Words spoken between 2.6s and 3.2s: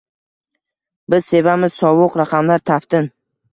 taftin